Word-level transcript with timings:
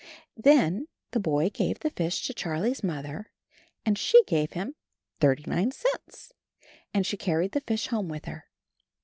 Then 0.35 0.87
the 1.11 1.19
boy 1.19 1.51
gave 1.51 1.77
the 1.81 1.91
fish 1.91 2.25
to 2.25 2.33
Charlie's 2.33 2.83
mother 2.83 3.29
and 3.85 3.99
she 3.99 4.23
gave 4.23 4.53
him 4.53 4.73
thirty 5.19 5.43
nine 5.45 5.69
cents. 5.69 6.33
And 6.91 7.05
she 7.05 7.17
carried 7.17 7.51
the 7.51 7.61
fish 7.61 7.85
home 7.89 8.07
with 8.09 8.25
her. 8.25 8.45